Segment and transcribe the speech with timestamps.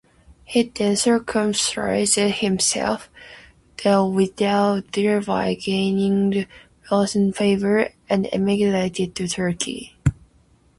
[0.45, 3.07] He then circumcised himself,
[3.83, 6.47] though without thereby gaining
[6.89, 9.95] Reubeni's favor, and emigrated to Turkey.